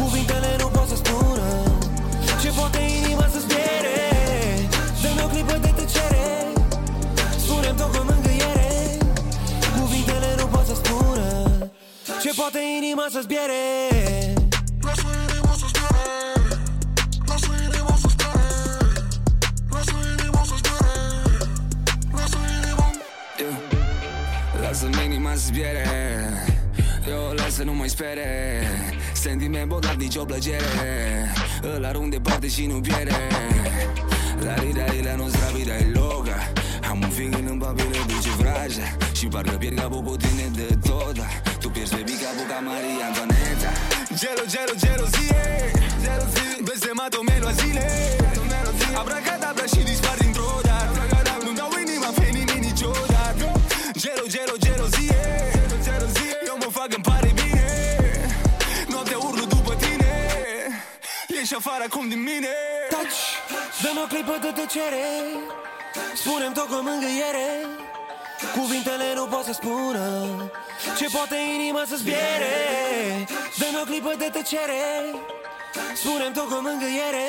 [0.00, 1.48] Cuvintele nu pot să spună
[2.42, 3.98] Ce poate inima să-ți piere.
[5.02, 6.26] Dă-mi o clipă de tăcere
[7.44, 8.72] Spune-mi tot cu mângâiere.
[9.78, 11.28] Cuvintele nu pot să spună
[12.22, 14.03] Ce poate inima să-ți piere
[25.54, 25.86] zbiere
[27.08, 28.26] Eu o las să nu mai spere
[29.12, 30.64] Sentiment bogat, nicio plăcere.
[31.74, 33.14] Îl arunc departe și nu pierde
[34.46, 36.52] La vida y la nostra vida e loca
[36.90, 38.86] Am un feeling în papilă duce vraja.
[39.12, 41.16] Și parcă pierd capul cu tine de tot
[41.60, 43.70] Tu pierzi baby capul ca Maria Antoaneta.
[44.20, 45.44] Gelo, gelo, gelozie.
[46.66, 47.86] Blestemato melo a zile
[49.00, 50.63] Abracadabra și dispar dintr-o
[61.54, 62.54] Ești afară acum din mine.
[62.90, 63.22] Taci,
[63.82, 65.06] dă-mi o clipă de tăcere
[66.14, 67.48] Spune-mi tot cu mângâiere.
[68.58, 70.06] Cuvintele nu pot să spună
[70.98, 72.54] Ce poate inima să-ți biere
[73.58, 74.84] Dă-mi o clipă de tăcere
[75.94, 77.28] Spune-mi tot cu mângâiere.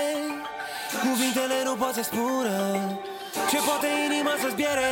[1.07, 2.55] Cuvintele nu pot să spună
[3.49, 4.91] Ce poate inima să-ți biere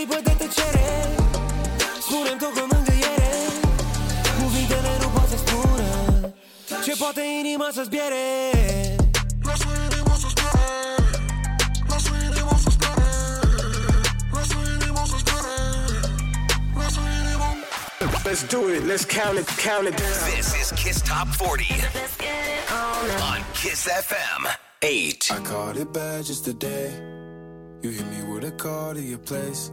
[0.00, 1.14] clipă de tăcere
[2.00, 3.32] Spune-mi tot cu mângâiere
[4.42, 5.88] Cuvintele nu pot să spună
[6.84, 8.24] Ce poate inima să-ți biere
[18.24, 18.82] Let's do it.
[18.84, 19.46] Let's count it.
[19.68, 20.30] Count it down.
[20.30, 21.66] This is Kiss Top 40
[23.30, 24.42] on Kiss FM
[24.82, 25.30] 8.
[25.32, 26.90] I caught it bad just today.
[27.82, 29.72] You hit me with a call to your place.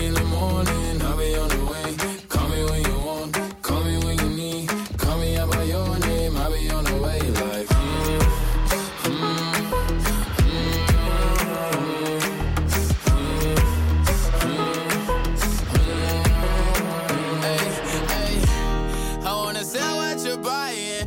[0.00, 1.94] In the morning, I'll be on the way.
[2.28, 4.68] Call me when you want, call me when you need.
[4.98, 7.20] Call me out by your name, I'll be on the way.
[7.20, 8.20] Like, mm,
[9.04, 9.66] mm,
[19.26, 21.06] I wanna sell what you're buying.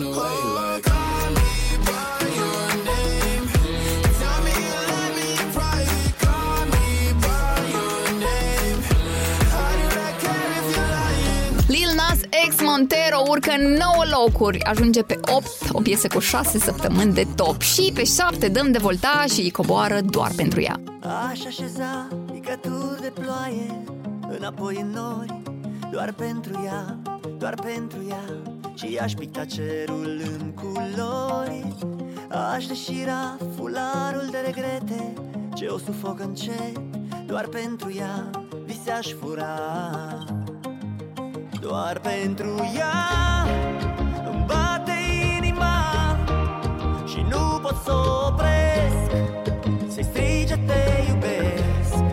[0.00, 0.38] name, I'll be on the way.
[0.58, 1.52] Like, call me
[1.88, 3.44] by your name.
[4.20, 6.12] Tell me you love me in private.
[6.24, 6.86] Call me
[7.24, 8.78] by your name.
[9.52, 11.54] I do not care if you're lying.
[11.74, 17.12] Lil Nas X Montero urcă 9 locuri, ajunge pe 8, o piesă cu 6 săptămâni
[17.14, 20.80] de top și pe 7 dăm de volta și coboară doar pentru ea.
[21.30, 23.84] Aș așeza picături de ploaie
[24.38, 25.40] Înapoi în nori
[25.92, 26.98] Doar pentru ea,
[27.38, 28.49] doar pentru ea
[28.80, 31.76] Și aș picta cerul în culori.
[32.54, 35.12] Aș deșira fularul de regrete.
[35.54, 36.80] Ce o sufoc încet
[37.26, 38.30] Doar pentru ea
[38.64, 39.58] vise aș fura.
[41.60, 42.94] Doar pentru ea
[44.32, 44.92] Îmi bate
[45.36, 46.16] inima
[47.06, 49.10] Și nu pot să o opresc.
[49.88, 52.04] Să-i strige te iubesc.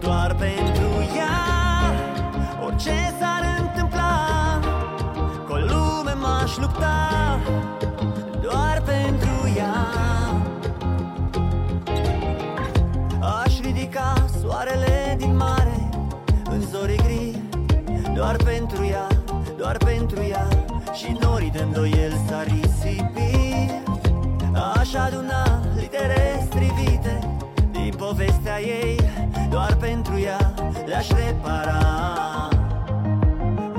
[0.00, 1.36] Doar pentru ea
[2.64, 3.15] Orice
[6.56, 7.40] lume m-aș lupta
[8.42, 9.74] Doar pentru ea.
[13.44, 15.88] Aș ridica soarele din mare
[16.50, 17.38] În zorii gri
[18.14, 19.06] Doar pentru ea,
[19.56, 20.48] doar pentru ea.
[20.92, 23.70] Și norii de îndoiel s-ar risipi.
[24.78, 27.36] Aș aduna litere strivite
[27.70, 29.00] Din povestea ei
[29.50, 30.54] Doar pentru ea
[30.86, 31.78] le-aș repara.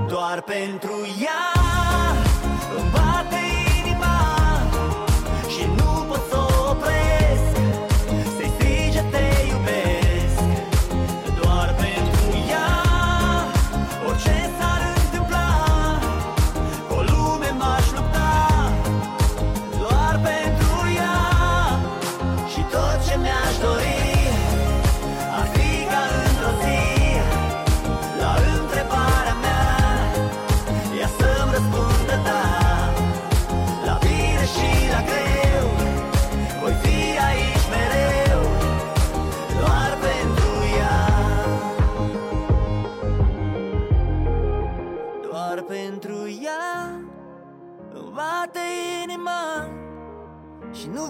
[0.07, 1.56] Doar pentru ea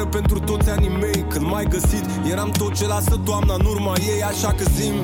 [0.00, 1.24] o primăvară pentru toți anii mei.
[1.28, 4.94] Când m-ai găsit, eram tot ce lasă toamna în urma ei Așa că zim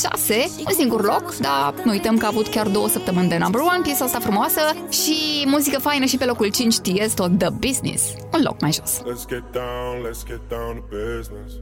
[0.00, 0.34] 6,
[0.66, 3.80] un singur loc, dar nu uităm că a avut chiar două săptămâni de number one,
[3.82, 4.60] piesa asta frumoasă
[4.90, 9.00] și muzică faină și pe locul 5 știți tot The Business, un loc mai jos.
[9.00, 11.52] Let's get down, let's get down to business.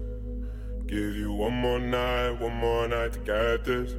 [0.86, 3.94] Give you one more night, one more night to get this.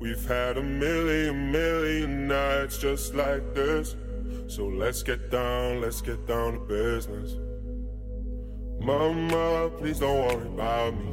[0.00, 3.96] We've had a million, million nights just like this.
[4.46, 7.30] So let's get down, let's get down to business.
[8.80, 11.12] Mama, please don't worry about me.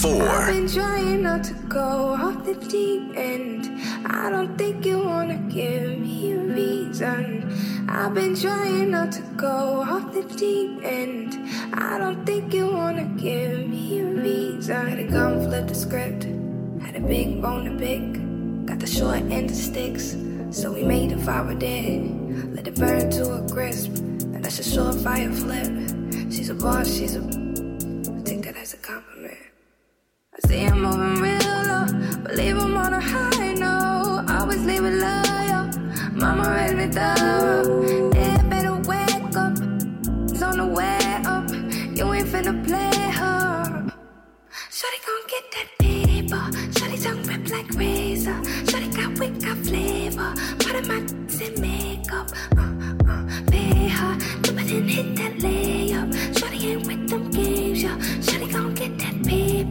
[0.00, 0.28] Four.
[0.28, 3.66] I've been trying not to go off the deep end.
[4.06, 7.52] I don't think you wanna give me a reason.
[7.88, 11.36] I've been trying not to go off the deep end.
[11.74, 14.86] I don't think you wanna give me a reason.
[14.86, 16.28] Had to come flip the script.
[16.80, 18.66] Had a big bone to pick.
[18.66, 20.14] Got the short end of sticks.
[20.52, 22.54] So we made the fire dead.
[22.54, 23.96] Let it burn to a crisp.
[23.96, 26.30] And that's a surefire flip.
[26.30, 27.47] She's a boss, she's a.
[30.46, 31.86] See I'm moving real low,
[32.22, 34.24] but leave 'em on a high note.
[34.30, 35.64] Always leave it loyal.
[36.12, 38.12] Mama raised me thorough.
[38.14, 39.54] Yeah, better wake up.
[40.30, 41.50] It's on the way up.
[41.96, 43.90] You ain't finna play her.
[44.76, 46.44] Shawty gon' get that paper.
[46.76, 48.38] Shawty tongue rip like razor.
[48.68, 50.30] Shawty got wit, got flavor.
[50.62, 50.98] Part of my
[51.46, 52.28] in makeup.
[52.56, 52.72] Uh,
[53.12, 54.14] uh, pay her.
[54.42, 56.08] Dip it and hit that layup.
[56.36, 57.96] Shawty ain't with them games, yeah.
[58.26, 58.74] Shawty gon'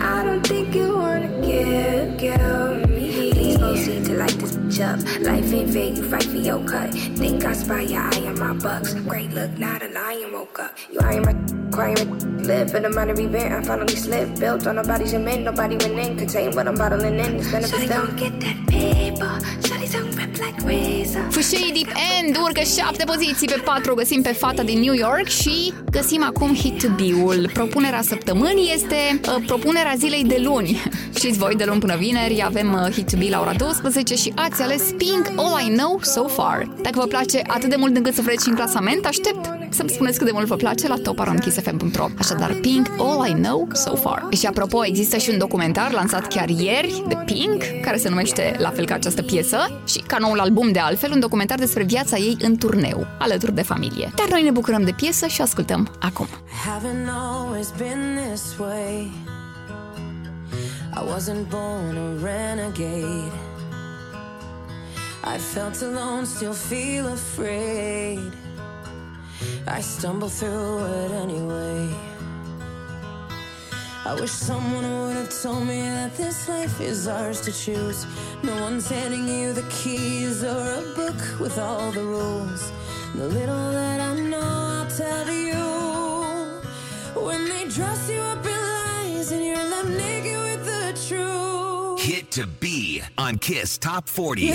[0.00, 1.28] I don't think you wanna
[2.86, 3.56] me.
[4.04, 4.98] To light this up.
[5.20, 6.92] Life ain't fair, you fight for your cut.
[6.92, 8.94] Think I spy your eye on my bucks.
[8.94, 10.76] Great look, not a lion woke up.
[10.90, 11.96] You eyeing my crying
[12.50, 13.52] live for the money event.
[13.52, 14.38] I finally slipped.
[14.38, 16.16] Built on nobody's cement, nobody went in.
[16.18, 17.30] Contain what I'm bottling in.
[17.36, 18.16] It's benefits down.
[18.16, 19.32] get that paper.
[19.66, 21.26] Shawty's on rip like razor.
[21.30, 25.72] Fâșei Deep End urcă 7 poziții pe 4 găsim pe fata din New York și
[25.90, 27.50] găsim acum Hit to Be-ul.
[27.52, 30.82] Propunerea săptămânii este uh, propunerea zilei de luni.
[31.18, 34.32] Știți voi, de luni până vineri avem uh, Hit to Be la ora 12 și
[34.36, 36.68] ați ales Pink All I Know So Far.
[36.82, 40.18] Dacă vă place atât de mult încât să vreți și în clasament, aștept să-mi spuneți
[40.18, 44.26] cât de mult vă place la toparonkissfm.ro Așadar, Pink All I Know So Far.
[44.30, 48.70] Și apropo, există și un documentar lansat chiar ieri de Pink, care se numește la
[48.70, 52.36] fel ca această piesă și ca noul album de altfel, un documentar despre viața ei
[52.40, 54.12] în turneu, alături de familie.
[54.16, 56.26] Dar noi ne bucurăm de piesă și ascultăm acum.
[56.66, 59.10] haven't always been this way.
[60.94, 63.32] I wasn't born a renegade.
[65.24, 68.41] I felt alone, still feel afraid.
[69.66, 71.88] I stumble through it anyway.
[74.04, 78.04] I wish someone would have told me that this life is ours to choose.
[78.42, 82.72] No one's handing you the keys or a book with all the rules.
[83.14, 85.62] The little that I know, I'll tell you.
[87.14, 92.00] When they dress you up in lies and you're left naked with the truth.
[92.00, 94.42] Hit to B on Kiss Top 40.
[94.42, 94.54] You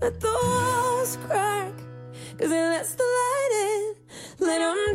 [0.00, 1.74] Let the walls crack,
[2.38, 3.94] cause it lets the light
[4.38, 4.46] in.
[4.46, 4.94] Let them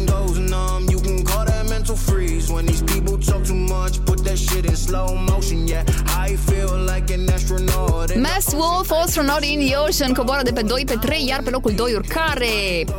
[1.81, 2.51] mental freeze.
[2.53, 5.67] When these people talk too much, put that shit in slow motion.
[5.67, 5.83] Yeah,
[6.27, 8.11] I feel like an astronaut.
[8.11, 11.41] in the Mass Wolf, Astronaut in the Ocean coboară de pe 2 pe 3, iar
[11.43, 12.45] pe locul 2 urcare,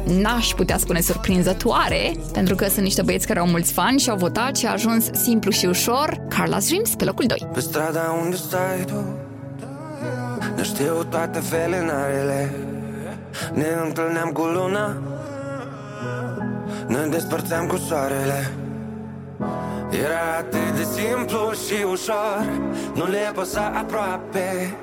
[0.04, 4.16] n-aș putea spune surprinzătoare, pentru că sunt niște băieți care au mulți fani și au
[4.16, 6.16] votat și a ajuns simplu și ușor.
[6.28, 7.48] Carla's Dreams pe locul 2.
[7.52, 9.04] Pe strada unde stai tu
[10.56, 12.54] Ne știu toate felinarele
[13.54, 14.96] Ne întâlneam cu luna
[16.86, 18.50] Ne despărțeam cu soarele
[19.90, 22.44] Era atât de simplu și ușor
[22.94, 24.76] Nu le păsa aproape.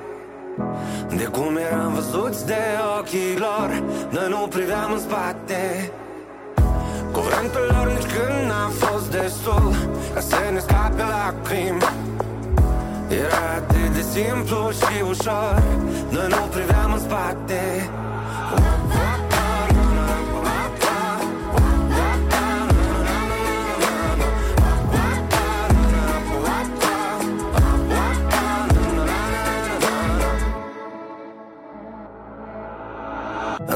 [1.16, 2.62] De cum eram văzuți de
[2.98, 5.90] ochii lor Noi nu priveam în spate.
[7.12, 9.74] Cuvântul lor nici când n-a fost destul
[10.14, 11.82] Ca să ne scape lacrimi
[13.08, 15.62] Era atât de simplu și ușor
[16.10, 17.90] Noi nu priveam în spate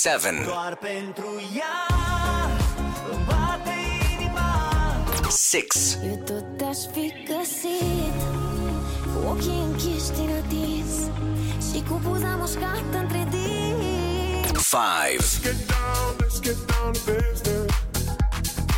[0.00, 0.44] 7.
[0.44, 1.86] Doar pentru ea
[5.30, 6.00] 6.
[6.04, 8.14] Eu tot aș fi găsit
[9.02, 10.92] Cu ochii închiși din atins
[11.70, 15.20] Și cu buza mușcată între dinți 5.
[15.20, 17.74] Let's get down, let's get down to business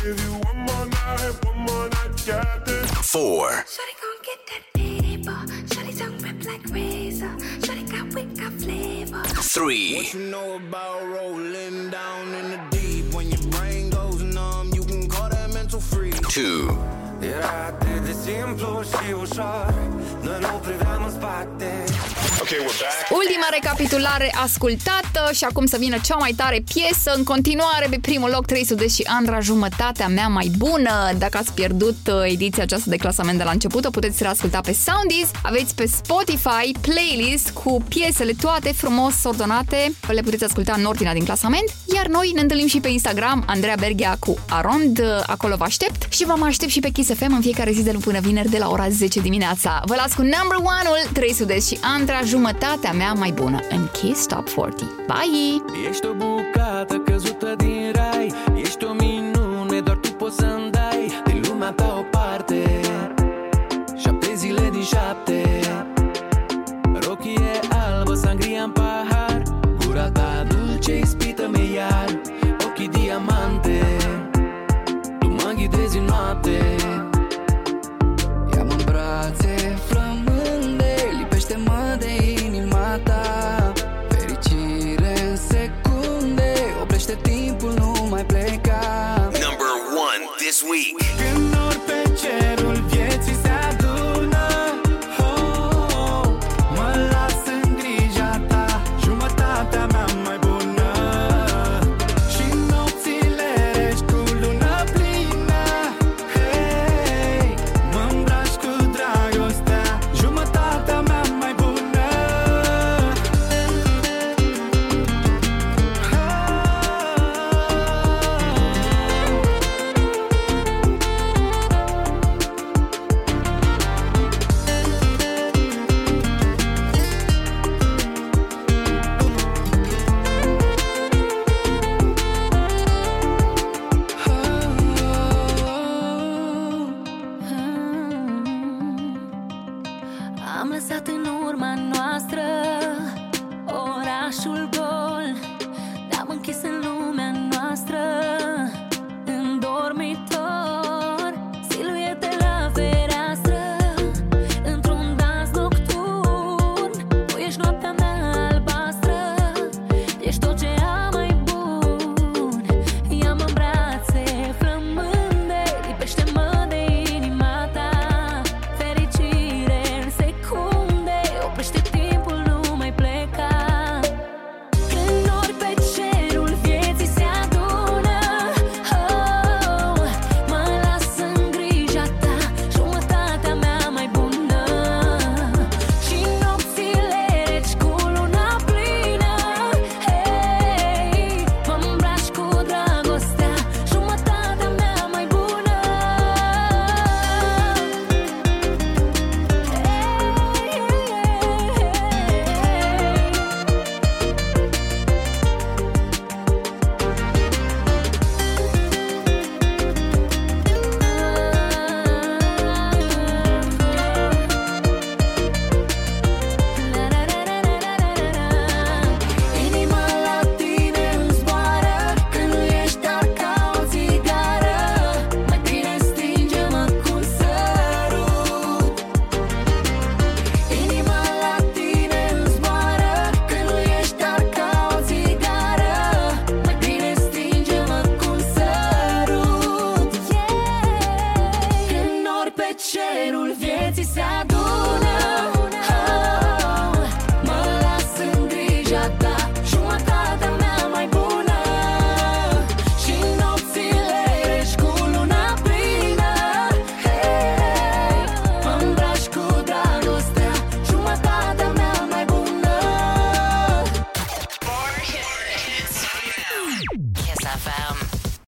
[0.01, 2.15] Give you one more night, one more night,
[2.65, 3.21] this 4.
[3.73, 4.63] Shawty gon' get that
[5.71, 5.99] Shawty's
[6.45, 7.33] like razor
[8.13, 9.95] Shawty got wick, got flavor Three.
[9.95, 13.13] What you know about rolling down in the deep?
[13.13, 16.19] When your brain goes numb, you can call that mental freeze.
[16.29, 16.77] Two.
[17.23, 19.73] Era atât de simplu și ușor
[20.21, 21.83] Noi nu priveam în spate
[22.43, 23.21] Okay, we're back.
[23.21, 27.13] Ultima recapitulare ascultată și acum să vină cea mai tare piesă.
[27.15, 31.11] În continuare, pe primul loc, 300 și Andra, jumătatea mea mai bună.
[31.17, 34.75] Dacă ați pierdut uh, ediția aceasta de clasament de la început, o puteți reasculta pe
[34.85, 35.31] Soundies.
[35.43, 39.93] Aveți pe Spotify playlist cu piesele toate frumos ordonate.
[40.07, 41.75] Le puteți asculta în ordinea din clasament.
[41.95, 45.01] Iar noi ne întâlnim și pe Instagram, Andreea Berghea cu Arond.
[45.25, 47.91] Acolo vă aștept și vă mai aștept și pe Kiss FM în fiecare zi de
[47.91, 49.81] luni până vineri de la ora 10 dimineața.
[49.85, 54.49] Vă las cu number one-ul 300 și Andra, jumătatea mea mai bună în Kiss Top
[54.49, 54.87] 40.
[55.05, 55.63] Bye!
[55.89, 61.41] Ești o bucată căzută din rai Ești o minune, doar tu poți să-mi dai Din
[61.47, 62.79] lumea ta o parte
[63.97, 65.62] Șapte zile din șapte